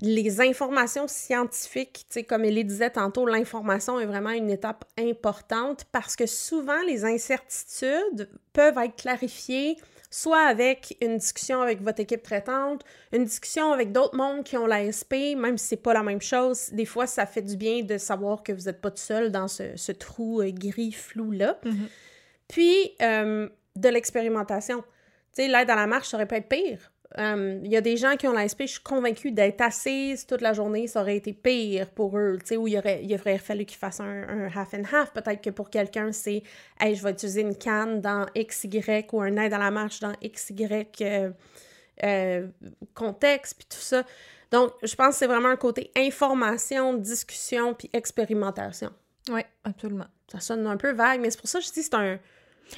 [0.00, 6.26] les informations scientifiques, comme Elie disait tantôt, l'information est vraiment une étape importante parce que
[6.26, 9.78] souvent les incertitudes peuvent être clarifiées
[10.16, 14.66] soit avec une discussion avec votre équipe traitante, une discussion avec d'autres mondes qui ont
[14.66, 16.70] l'ASP, même si c'est pas la même chose.
[16.72, 19.46] Des fois, ça fait du bien de savoir que vous n'êtes pas tout seul dans
[19.46, 21.58] ce, trou euh, gris flou-là.
[21.62, 21.88] Mm-hmm.
[22.48, 24.80] Puis, euh, de l'expérimentation.
[25.34, 26.90] Tu sais, l'aide à la marche, ça aurait pu être pire.
[27.18, 30.40] Euh, il y a des gens qui ont l'ASP, je suis convaincue d'être assise toute
[30.40, 33.38] la journée, ça aurait été pire pour eux, tu sais, où il aurait, il aurait
[33.38, 35.12] fallu qu'ils fassent un, half and half.
[35.12, 36.42] Peut-être que pour quelqu'un, c'est
[36.80, 40.12] hey, je vais utiliser une canne dans XY ou un aide à la marche dans
[40.22, 41.30] XY euh,
[42.02, 42.46] euh,
[42.94, 44.04] contexte, puis tout ça.
[44.50, 48.90] Donc, je pense que c'est vraiment un côté information, discussion, puis expérimentation.
[49.30, 50.06] Oui, absolument.
[50.30, 52.18] Ça sonne un peu vague, mais c'est pour ça que je dis c'est un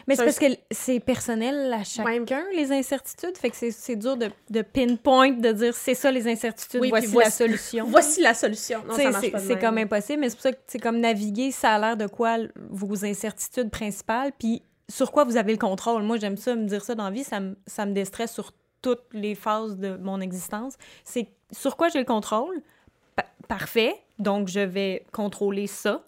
[0.06, 3.36] Mais c'est parce que c'est personnel à chacun, les incertitudes.
[3.36, 7.30] Fait que c'est dur de, de, pinpoint, de dire c'est ça les incertitudes, voici, la
[7.30, 7.86] solution.
[7.88, 8.82] Voici la solution.
[8.94, 12.06] C'est comme impossible, mais c'est pour ça que c'est comme naviguer, ça a l'air de
[12.06, 12.38] quoi
[12.70, 16.02] vos incertitudes principales, puis sur quoi vous avez le contrôle.
[16.02, 18.52] Moi, j'aime ça, me dire ça dans la vie, ça me, ça me déstresse sur
[18.80, 20.74] toutes les phases de mon existence.
[21.04, 22.62] C'est sur quoi j'ai le contrôle?
[23.48, 26.04] parfait, donc je vais contrôler ça.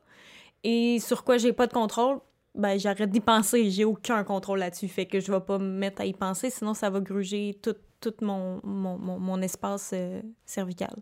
[0.62, 2.20] Et sur quoi j'ai pas de contrôle,
[2.54, 3.70] ben j'arrête d'y penser.
[3.70, 4.88] J'ai aucun contrôle là-dessus.
[4.88, 7.76] Fait que je vais pas me mettre à y penser, sinon ça va gruger tout,
[8.00, 10.94] tout mon, mon, mon, espace euh, cervical.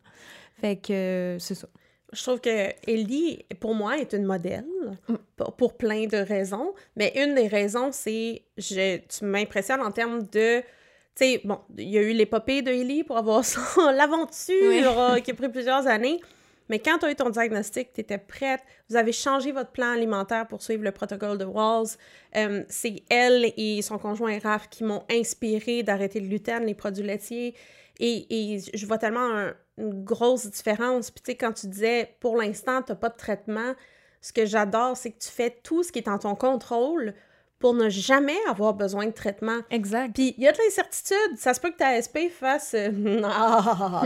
[0.61, 1.69] Fait que euh, c'est ça.
[2.13, 4.65] Je trouve que Ellie, pour moi, est une modèle
[5.09, 5.15] mm.
[5.57, 6.75] pour, plein de raisons.
[6.97, 10.61] Mais une des raisons, c'est je tu m'impressionnes en termes de.
[10.61, 13.43] Tu sais, bon, il y a eu l'épopée de Ellie pour avoir
[13.93, 16.21] l'aventure euh, qui a pris plusieurs années.
[16.69, 19.93] Mais quand tu as eu ton diagnostic, tu étais prête, vous avez changé votre plan
[19.93, 21.89] alimentaire pour suivre le protocole de Walls.
[22.37, 27.05] Euh, c'est elle et son conjoint Raph qui m'ont inspiré d'arrêter le gluten, les produits
[27.05, 27.55] laitiers.
[28.01, 31.11] Et, et je vois tellement une grosse différence.
[31.11, 33.75] Puis tu sais, quand tu disais, pour l'instant, tu n'as pas de traitement,
[34.21, 37.15] ce que j'adore, c'est que tu fais tout ce qui est en ton contrôle
[37.59, 39.59] pour ne jamais avoir besoin de traitement.
[39.71, 40.13] Exact.
[40.15, 41.37] Puis il y a de l'incertitude.
[41.37, 44.05] Ça se peut que ta ASP fasse euh, ah,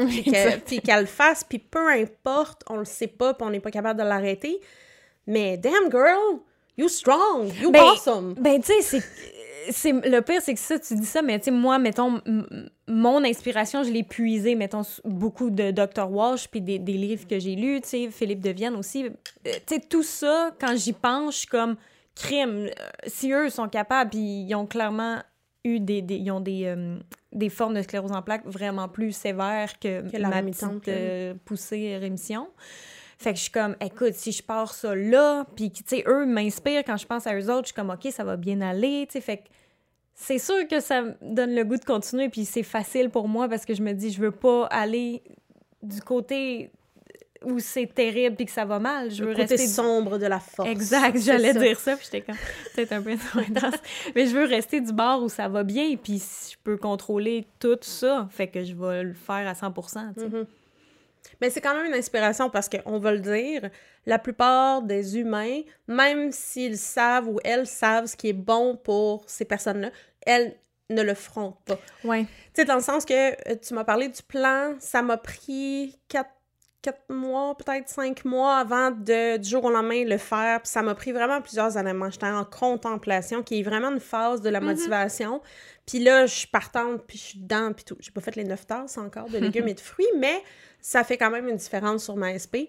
[0.67, 3.71] puis qu'elle le fasse, puis peu importe, on le sait pas, puis on n'est pas
[3.71, 4.61] capable de l'arrêter.
[5.27, 6.41] Mais damn girl,
[6.77, 8.35] you strong, you ben, awesome.
[8.35, 9.03] Ben tu sais,
[9.71, 12.21] c'est le pire, c'est que ça, tu dis ça, mais tu sais, moi, mettons,
[12.89, 16.11] mon inspiration, je l'ai puisée, mettons, beaucoup de Dr.
[16.11, 19.05] Walsh, puis des, des livres que j'ai lus, tu sais, Philippe Devienne aussi.
[19.05, 19.11] Euh,
[19.67, 20.95] tu sais, tout ça, quand j'y
[21.31, 21.77] suis comme,
[22.15, 25.23] crime, euh, si eux sont capables, puis ils ont clairement
[25.65, 26.99] eu des, des ils ont des, euh,
[27.33, 31.35] des formes de sclérose en plaques vraiment plus sévères que, que la ma petite euh,
[31.45, 32.49] poussée rémission.
[33.19, 36.27] Fait que je suis comme, écoute, si je pars ça là, puis, tu sais, eux
[36.27, 39.07] m'inspirent quand je pense à eux autres, je suis comme, OK, ça va bien aller,
[39.07, 39.43] tu sais, fait que
[40.15, 43.49] c'est sûr que ça me donne le goût de continuer, puis c'est facile pour moi
[43.49, 45.23] parce que je me dis, je veux pas aller
[45.83, 46.71] du côté
[47.45, 49.11] où c'est terrible puis que ça va mal.
[49.11, 50.69] Je veux rester sombre de la force.
[50.69, 52.37] Exact, j'allais dire ça, puis j'étais comme
[52.75, 53.75] peut-être un peu intense.
[54.15, 57.79] Mais je veux rester du bord où ça va bien, puis je peux contrôler tout
[57.83, 60.47] ça, fait que je vais le faire à 100 mm-hmm.
[61.41, 63.71] Mais c'est quand même une inspiration parce qu'on va le dire,
[64.07, 69.25] la plupart des humains, même s'ils savent ou elles savent ce qui est bon pour
[69.27, 69.91] ces personnes-là,
[70.27, 70.57] elles
[70.91, 71.79] ne le feront pas.
[72.05, 72.25] Ouais.
[72.25, 75.99] Tu sais, dans le sens que euh, tu m'as parlé du plan, ça m'a pris
[76.09, 76.31] quatre
[76.83, 80.61] quatre mois, peut-être cinq mois avant de, du jour au lendemain le faire.
[80.61, 81.93] Puis ça m'a pris vraiment plusieurs années.
[81.93, 84.67] Moi, j'étais en contemplation, qui est vraiment une phase de la mhm.
[84.67, 85.41] motivation.
[85.87, 87.97] Puis là, je suis partante, puis je suis dedans, puis tout.
[88.01, 90.43] J'ai pas fait les neuf tasses encore de légumes et de fruits, mais
[90.81, 92.69] ça fait quand même une différence sur ma SP.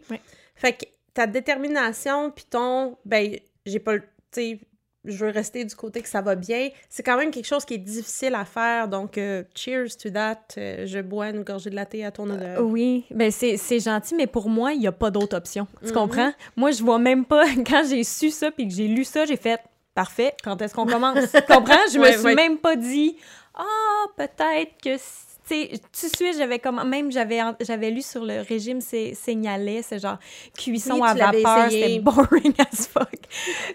[0.56, 4.04] Fait que ta détermination, puis ton, ben, j'ai pas le,
[5.06, 6.70] je veux rester du côté que ça va bien.
[6.90, 8.88] C'est quand même quelque chose qui est difficile à faire.
[8.88, 10.40] Donc, euh, cheers to that.
[10.58, 12.62] Euh, je bois une gorgée de latte à ton honneur.
[12.62, 15.68] oui, ben c'est gentil, mais pour moi, il n'y a pas d'autre option.
[15.82, 15.94] Tu mhm.
[15.94, 16.34] comprends?
[16.56, 19.38] Moi, je vois même pas, quand j'ai su ça puis que j'ai lu ça, j'ai
[19.38, 19.60] fait
[19.94, 21.20] parfait, quand est-ce qu'on commence?
[21.32, 21.76] tu comprends?
[21.92, 23.18] Je me suis même pas dit,
[23.56, 24.98] ah, peut-être que
[25.48, 29.82] tu tout de suite, j'avais comme même j'avais j'avais lu sur le régime c'est signalait
[29.82, 30.18] c'est genre
[30.58, 33.10] cuisson à vapeur, c'était boring as fuck.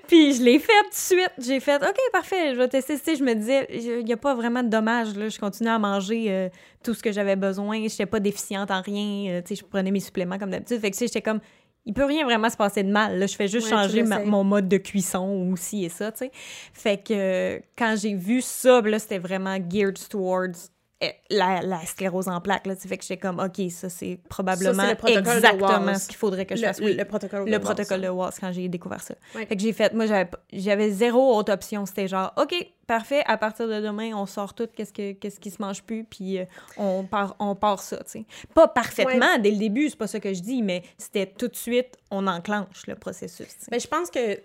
[0.07, 3.17] Puis je l'ai fait tout de suite, j'ai fait OK, parfait, je vais tester, tu
[3.17, 6.27] je me disais il n'y a pas vraiment de dommage là, je continuais à manger
[6.29, 6.49] euh,
[6.83, 9.91] tout ce que j'avais besoin, j'étais pas déficiente en rien, euh, tu sais je prenais
[9.91, 11.41] mes suppléments comme d'habitude, fait que j'étais comme
[11.89, 13.19] il peut rien vraiment se passer de mal.
[13.19, 16.31] Là, je fais juste changer mon mode de cuisson ou ci et ça, tu sais.
[16.75, 20.69] Fait que quand j'ai vu ça, là, c'était vraiment geared towards
[21.31, 22.67] la, la, sclérose en plaques.
[22.67, 26.63] Là, fait que j'étais comme, OK, ça, c'est probablement exactement ce qu'il faudrait que je
[26.63, 26.81] fasse.
[26.81, 29.15] Oui, le protocole de Le protocole de Walls, quand j'ai découvert ça.
[29.33, 30.07] Fait que j'ai fait, moi,
[30.53, 31.87] j'avais zéro autre option.
[31.87, 32.55] C'était genre, OK,
[32.87, 36.05] parfait, à partir de demain, on sort tout, qu'est-ce, que, qu'est-ce qui se mange plus,
[36.05, 36.45] puis euh,
[36.77, 38.27] on, part, on part ça, tu sais.
[38.55, 41.57] Pas parfaitement dès le début, c'est pas ça que je dis, mais c'était tout de
[41.57, 43.55] suite, on enclenche le processus.
[43.71, 44.41] Mais je pense que.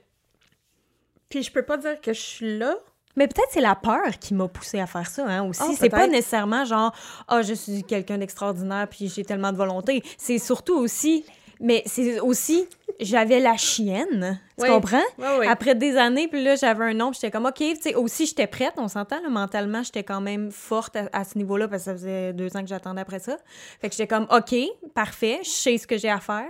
[1.30, 2.76] Puis je peux pas dire que je suis là,
[3.16, 5.62] mais peut-être c'est la peur qui m'a poussé à faire ça hein, aussi.
[5.64, 6.94] Ah, c'est pas nécessairement genre
[7.28, 10.04] ah je suis quelqu'un d'extraordinaire puis j'ai tellement de volonté.
[10.18, 11.26] C'est surtout aussi
[11.60, 12.68] mais c'est aussi
[13.00, 15.02] j'avais la chienne, tu comprends?
[15.48, 18.48] Après des années puis là j'avais un nom, j'étais comme OK, tu sais aussi j'étais
[18.48, 22.34] prête, on s'entend mentalement, j'étais quand même forte à, ce niveau-là parce que ça faisait
[22.34, 23.38] deux ans que j'attendais après ça.
[23.80, 24.56] Fait que j'étais comme OK,
[24.94, 26.48] parfait, je sais ce que j'ai à faire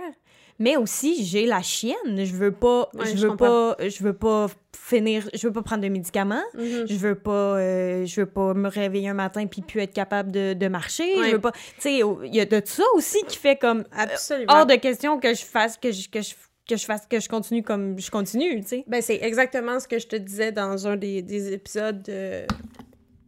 [0.58, 5.28] mais aussi j'ai la chienne je veux pas je veux pas je veux pas finir
[5.34, 6.86] je veux pas prendre de médicaments mm-hmm.
[6.86, 10.32] je veux pas euh, je veux pas me réveiller un matin puis plus être capable
[10.32, 13.36] de, de marcher je veux pas tu sais il y a de ça aussi qui
[13.36, 14.52] fait comme Absolument.
[14.52, 16.34] hors de question que je fasse que je, que je
[16.68, 18.84] que je fasse, que je continue comme je continue, tu sais.
[18.86, 22.46] Ben, c'est exactement ce que je te disais dans un des, des épisodes euh,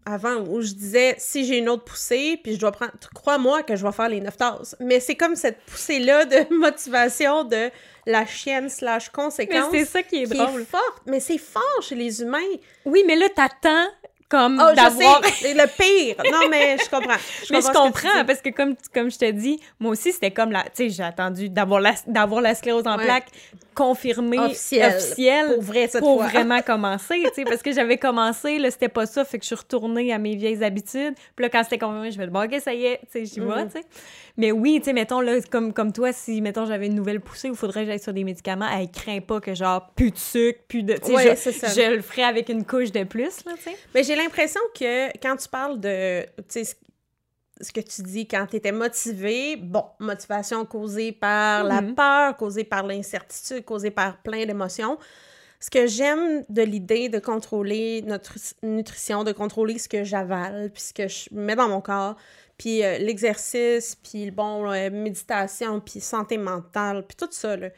[0.07, 2.93] avant où je disais si j'ai une autre poussée, puis je dois prendre.
[3.15, 4.77] Crois-moi que je vais faire les neuf tasses.
[4.81, 7.71] Mais c'est comme cette poussée-là de motivation de
[8.07, 9.67] la chienne slash conséquence.
[9.73, 10.63] Mais c'est ça qui est qui drôle.
[10.63, 11.03] est forte.
[11.07, 12.39] Mais c'est fort chez les humains.
[12.85, 13.87] Oui, mais là, t'attends
[14.29, 15.23] comme Oh, d'avoir.
[15.41, 16.17] c'est le pire.
[16.33, 17.17] Non, mais je comprends.
[17.47, 20.33] Je Mais je que comprends, parce que comme, comme je te dis, moi aussi, c'était
[20.33, 20.63] comme la...
[20.65, 23.05] Tu sais, j'ai attendu d'avoir la, d'avoir la sclérose en Ouais.
[23.05, 23.29] plaques
[23.77, 24.97] confirmée, Officielle.
[24.97, 25.87] officielle, Pour vrai,
[26.31, 29.49] vraiment commencer, tu sais, parce que j'avais commencé, là, c'était pas ça, fait que je
[29.49, 31.15] suis retournée à mes vieilles habitudes.
[31.37, 33.25] Puis là, quand c'était confirmé, je me dis, bon, OK, ça y est, tu sais,
[33.27, 33.67] j'y vais, Mhm.
[33.71, 33.85] tu sais.
[34.39, 37.49] Mais oui, tu sais, mettons, là, comme, comme toi, si, mettons, j'avais une nouvelle poussée
[37.49, 40.61] il faudrait que j'aille sur des médicaments, elle craint pas que, genre, plus de sucre,
[40.69, 40.95] plus de...
[40.95, 41.69] Tu sais, Ouais, je- c'est ça.
[41.69, 43.77] je le ferais avec une couche de plus, là, tu sais.
[43.95, 46.77] Mais j'ai l'impression que quand tu parles de, tu sais,
[47.61, 51.95] ce- que tu dis, quand tu étais motivé, bon, motivation causée par la Mhm.
[51.95, 54.99] peur, causée par l'incertitude, causée par plein d'émotions.
[55.59, 60.83] Ce que j'aime de l'idée de contrôler notre nutrition, de contrôler ce que j'avale, puis
[60.83, 62.17] ce que je mets dans mon corps,
[62.59, 67.69] puis euh, l'exercice, puis bon, euh, méditation, puis santé mentale, puis tout ça, là.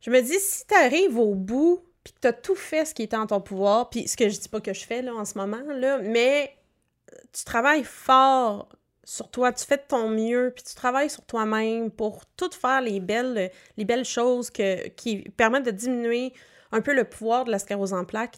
[0.00, 2.94] Je me dis, si tu arrives au bout, puis que tu as tout fait ce
[2.94, 5.14] qui était en ton pouvoir, puis ce que je dis pas que je fais là,
[5.14, 6.56] en ce moment, là, mais
[7.32, 8.68] tu travailles fort
[9.04, 12.80] sur toi, tu fais de ton mieux, puis tu travailles sur toi-même pour tout faire
[12.80, 16.32] les belles, les belles choses que, qui permettent de diminuer
[16.70, 18.36] un peu le pouvoir de la sclérose en plaques.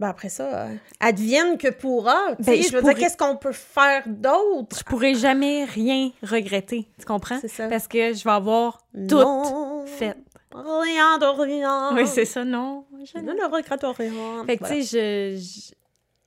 [0.00, 0.66] Ben après ça,
[0.98, 2.32] advienne que pourra.
[2.40, 4.78] Ben, sais, je je veux pourrais- dire, qu'est-ce qu'on peut faire d'autre?
[4.78, 7.38] Je pourrais jamais rien regretter, tu comprends?
[7.40, 7.68] C'est ça.
[7.68, 10.16] Parce que je vais avoir tout Non, fait.
[10.52, 11.94] Rien de rien.
[11.94, 12.86] Oui, c'est ça, non.
[13.04, 14.44] Je Je ne regrette rien.
[14.46, 14.74] Fait que, Voilà.
[14.76, 15.74] tu sais, je, je-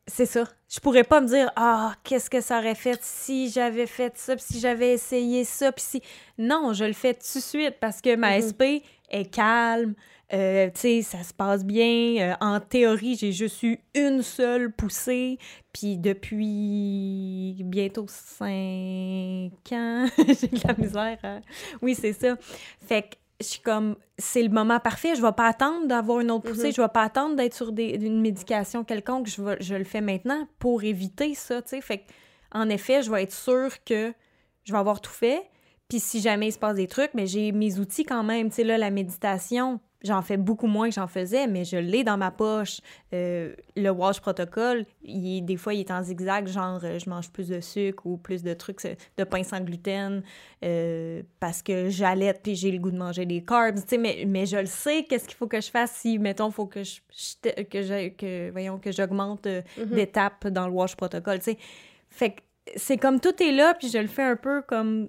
[0.10, 0.46] C'est ça.
[0.70, 4.36] Je pourrais pas me dire, ah, qu'est-ce que ça aurait fait si j'avais fait ça,
[4.36, 6.02] puis si j'avais essayé ça, puis si.
[6.38, 8.44] Non, je le fais tout de suite parce que ma Mhm.
[8.48, 8.62] SP
[9.10, 9.94] est calme.
[10.34, 12.16] euh, tu sais, ça se passe bien.
[12.20, 15.38] euh, en théorie, j'ai juste eu une seule poussée.
[15.72, 21.42] Puis depuis bientôt cinq ans, j'ai de la misère.
[21.82, 22.36] Oui, c'est ça.
[22.86, 25.16] Fait que je suis comme, c'est le moment parfait.
[25.16, 26.68] Je vais pas attendre d'avoir une autre poussée.
[26.68, 26.74] Mhm.
[26.74, 29.28] Je vais pas attendre d'être sur des, une médication quelconque.
[29.28, 31.82] Je, vais, je le fais maintenant pour éviter ça, tu sais.
[31.82, 32.04] Fait que,
[32.52, 34.14] en effet, je vais être sûre que
[34.64, 35.44] je vais avoir tout fait.
[35.88, 38.50] Puis si jamais il se passe des trucs, mais j'ai mes outils quand même.
[38.50, 42.04] Tu sais, là, la méditation, j'en fais beaucoup moins que j'en faisais, mais je l'ai
[42.04, 42.82] dans ma poche.
[43.14, 47.30] Euh, le Wash Protocol, il des fois, il est en zigzag, genre, euh, je mange
[47.32, 50.22] plus de sucre ou plus de trucs, c'est- de pain sans gluten,
[50.64, 54.58] euh, parce que j'allaite puis j'ai le goût de manger des carbs, mais, mais je
[54.58, 57.64] le sais, qu'est-ce qu'il faut que je fasse si, mettons, il faut que je, je-
[57.64, 59.86] que je- que, voyons, que j'augmente euh, Mhm.
[59.96, 61.58] d'étapes dans le Wash Protocol, tu sais.
[62.10, 62.42] Fait que
[62.76, 65.08] c'est comme tout est là, puis je le fais un peu comme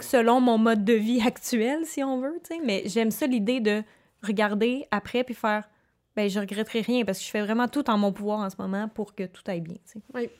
[0.00, 2.40] selon mon mode de vie actuel, si on veut.
[2.64, 3.82] Mais j'aime ça l'idée de
[4.22, 5.68] regarder après puis faire
[6.16, 8.56] ben je regretterai rien parce que je fais vraiment tout en mon pouvoir en ce
[8.58, 10.00] moment pour que tout aille bien, sais.
[10.14, 10.30] Mais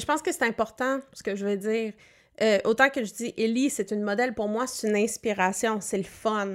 [0.00, 1.92] je pense que c'est important, ce que je veux dire.
[2.42, 5.98] Euh, autant que je dis, Ellie, c'est une modèle pour moi, c'est une inspiration, c'est
[5.98, 6.54] le fun.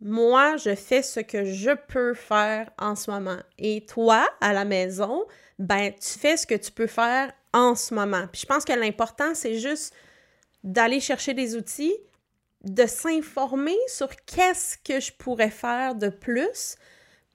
[0.00, 3.38] Moi, je fais ce que je peux faire en ce moment.
[3.58, 5.24] Et toi, à la maison,
[5.60, 8.26] ben, tu fais ce que tu peux faire en ce moment.
[8.32, 9.94] Puis je pense que l'important, c'est juste
[10.66, 11.94] d'aller chercher des outils,
[12.64, 16.76] de s'informer sur qu'est-ce que je pourrais faire de plus,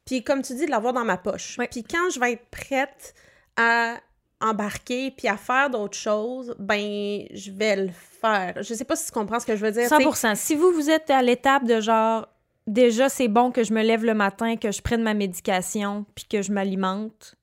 [0.06, 1.58] puis comme tu dis, de l'avoir dans ma poche.
[1.72, 3.15] Puis quand je vais être prête
[3.56, 3.96] à
[4.41, 7.91] embarquer puis à faire d'autres choses, ben je vais le
[8.22, 8.56] faire.
[8.58, 9.84] Je sais pas si tu comprends ce que je veux dire.
[9.84, 10.04] tu sais.
[10.04, 10.36] 100%.
[10.36, 12.28] Si vous, vous êtes à l'étape de genre,
[12.67, 16.26] déjà, c'est bon que je me lève le matin, que je prenne ma médication, puis
[16.26, 17.36] que je m'alimente,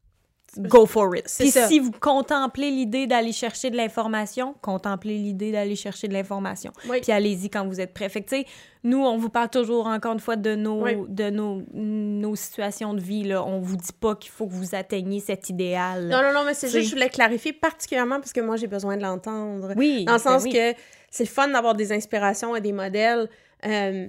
[0.56, 1.24] go for it.
[1.38, 1.68] Puis ça.
[1.68, 6.72] si vous contemplez l'idée d'aller chercher de l'information, contemplez l'idée d'aller chercher de l'information.
[6.88, 7.00] Oui.
[7.02, 8.08] Puis allez-y quand vous êtes prêt.
[8.08, 8.36] Fait que,
[8.84, 10.96] nous, on vous parle toujours, encore une fois, de nos, Oui.
[11.08, 13.24] de nos, nos situations de vie.
[13.24, 13.44] Là.
[13.44, 16.08] On vous dit pas qu'il faut que vous atteigniez cet idéal.
[16.08, 18.96] Non, non, non, mais c'est juste, je voulais clarifier particulièrement parce que moi, j'ai besoin
[18.96, 19.74] de l'entendre.
[19.76, 20.04] Oui.
[20.04, 20.52] Dans le ben sens oui.
[20.52, 20.74] que
[21.10, 23.28] c'est le fun d'avoir des inspirations et des modèles.
[23.66, 24.06] Euh,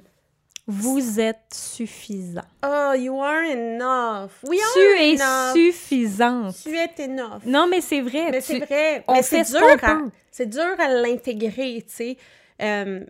[0.71, 2.43] Vous êtes suffisant.
[2.63, 4.31] oh, you are enough.
[4.43, 5.53] We are Tu es enough.
[5.55, 6.55] suffisante.
[6.63, 7.41] Tu es enough.
[7.45, 8.29] Non, mais c'est vrai.
[8.31, 9.03] Mais tu- c'est vrai.
[9.07, 9.97] on mais fait c'est ce dur, à,
[10.31, 12.17] c'est dur à l'intégrer, tu sais.
[12.61, 13.03] Euh,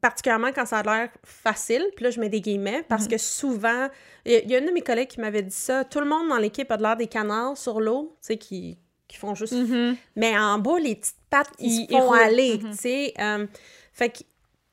[0.00, 1.86] particulièrement quand ça a l'air facile.
[1.94, 3.08] Puis là, je mets des guillemets parce Mhm.
[3.10, 3.88] que souvent,
[4.24, 5.84] il y, a- il y a une de mes collègues qui m'avait dit ça.
[5.84, 8.76] Tout le monde dans l'équipe a de l'air des canards sur l'eau, tu sais, qui,
[9.06, 9.52] qui font juste.
[9.52, 9.96] Mhm.
[10.16, 12.70] Mais en bas, les petites pattes, ils, Ils- font aller, Mhm.
[12.72, 13.14] tu sais.
[13.20, 13.46] Euh,
[13.92, 14.18] fait que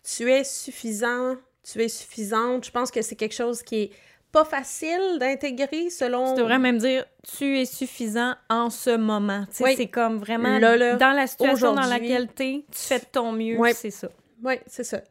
[0.04, 2.66] tu es suffisant, tu es suffisante.
[2.66, 3.92] Je pense que c'est quelque chose qui est
[4.32, 6.34] pas facile d'intégrer selon.
[6.34, 7.06] Tu devrais même dire
[7.38, 9.46] tu es suffisant en ce moment.
[9.50, 9.74] Tu sais, Oui.
[9.78, 13.06] C'est comme vraiment Là, là, dans la situation dans laquelle tu es, tu fais de
[13.12, 14.10] ton mieux, c'est ça.
[14.44, 15.02] Oui, c'est ça.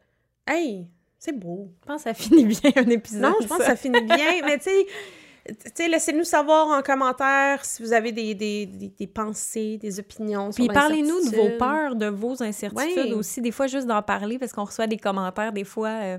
[0.45, 0.87] Hey,
[1.17, 1.69] C'est beau.
[1.81, 3.21] Je pense que ça finit bien un épisode.
[3.21, 4.41] Non, je pense que ça finit bien.
[4.45, 4.85] mais tu sais,
[5.79, 10.51] laissez-nous savoir en commentaire si vous avez des, des, des, pensées, des opinions.
[10.51, 13.41] Puis parlez-nous de vos peurs, de vos incertitudes aussi.
[13.41, 15.89] Des fois, juste d'en parler parce qu'on reçoit des commentaires, des fois.
[15.89, 16.17] Euh,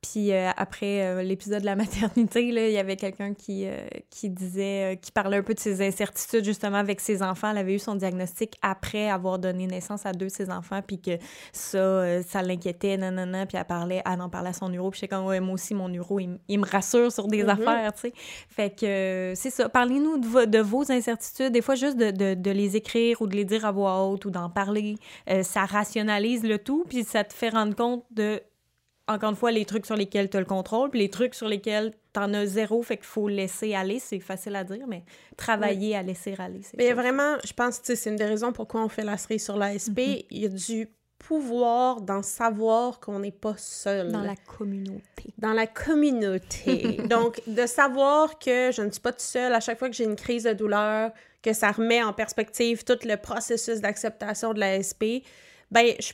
[0.00, 3.86] puis euh, après euh, l'épisode de la maternité, là, il y avait quelqu'un qui, euh,
[4.10, 7.50] qui disait, qui parlait un peu de ses incertitudes justement avec ses enfants.
[7.50, 11.00] Elle avait eu son diagnostic après avoir donné naissance à deux de ses enfants, puis
[11.00, 11.18] que
[11.52, 15.14] ça, ça l'inquiétait, nanana, puis elle parlait, elle en parlait à son neuro, puis j'étais
[15.14, 17.48] comme, ouais, moi aussi, mon neuro, il, me rassure sur des mm-hmm.
[17.48, 18.12] affaires, tu sais.
[18.48, 19.68] Fait que c'est ça.
[19.68, 23.34] Parlez-nous de, de, vos incertitudes, des fois juste de, de, de, les écrire ou de
[23.34, 24.96] les dire à voix haute ou d'en parler.
[25.42, 28.42] ça rationalise le tout, puis ça te fait rendre compte de
[29.08, 31.48] encore une fois, les trucs sur lesquels tu as le contrôle, puis les trucs sur
[31.48, 33.98] lesquels tu en as zéro, fait qu'il faut laisser aller.
[33.98, 35.02] C'est facile à dire, mais
[35.36, 36.60] travailler à laisser aller.
[36.76, 39.56] Mais vraiment, je pense que c'est une des raisons pourquoi on fait la série sur
[39.56, 39.98] l'ASP.
[39.98, 40.26] Mm-hmm.
[40.30, 44.12] Il y a du pouvoir d'en savoir qu'on n'est pas seul.
[44.12, 45.34] Dans la communauté.
[45.38, 46.98] Dans la communauté.
[47.08, 50.04] Donc, de savoir que je ne suis pas toute seule à chaque fois que j'ai
[50.04, 51.10] une crise de douleur,
[51.42, 55.22] que ça remet en perspective tout le processus d'acceptation de l'ASP,
[55.70, 56.12] ben, je,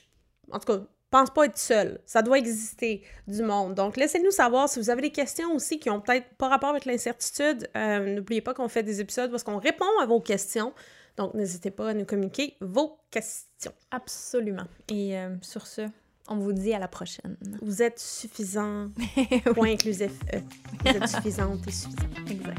[0.50, 0.80] en tout cas,
[1.14, 2.00] pense pas être seul.
[2.06, 3.76] Ça doit exister du monde.
[3.76, 6.86] Donc, laissez-nous savoir si vous avez des questions aussi qui ont peut-être pas rapport avec
[6.86, 7.70] l'incertitude.
[7.76, 10.72] Euh, n'oubliez pas qu'on fait des épisodes parce qu'on répond à vos questions.
[11.16, 13.70] Donc, n'hésitez pas à nous communiquer vos questions.
[13.92, 14.64] Absolument.
[14.88, 15.82] Et euh, sur ce,
[16.26, 17.36] on vous dit à la prochaine.
[17.62, 18.88] Vous êtes suffisant.
[19.54, 20.10] Point inclusif.
[20.34, 20.38] E.
[20.84, 22.28] Vous êtes suffisante et suffisante.
[22.28, 22.58] Exact.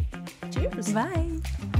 [0.53, 0.93] Cheers.
[0.93, 1.74] Bye.